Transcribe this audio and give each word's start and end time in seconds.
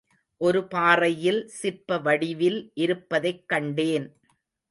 ஒரு 0.41 0.67
பாறையில் 0.67 1.47
சிற்ப 1.49 1.97
வடிவில் 1.97 2.71
இருப்பதைக் 2.75 3.43
கண்டேன். 3.47 4.07